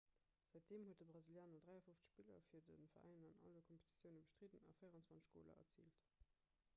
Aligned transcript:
säitdeem 0.51 0.85
huet 0.85 0.99
de 1.01 1.05
brasilianer 1.09 1.61
53 1.65 1.99
spiller 2.05 2.41
fir 2.53 2.63
de 2.69 2.77
veräin 2.95 3.27
an 3.29 3.37
alle 3.49 3.61
kompetitioune 3.67 4.23
bestridden 4.27 4.65
a 4.73 4.75
24 4.81 5.21
goler 5.37 5.61
erziilt 5.65 6.05